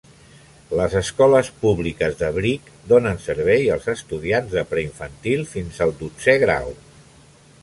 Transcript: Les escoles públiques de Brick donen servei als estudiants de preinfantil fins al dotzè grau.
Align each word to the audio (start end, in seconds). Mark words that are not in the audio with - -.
Les 0.77 0.95
escoles 0.99 1.51
públiques 1.65 2.17
de 2.23 2.31
Brick 2.39 2.71
donen 2.93 3.21
servei 3.27 3.69
als 3.77 3.87
estudiants 3.97 4.57
de 4.57 4.67
preinfantil 4.75 5.49
fins 5.57 5.85
al 5.89 5.95
dotzè 6.05 6.41
grau. 6.47 6.77